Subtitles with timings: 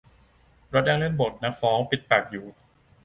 [0.73, 2.45] รัฐยังเล่นบทนักฟ้องปิดปากอยู่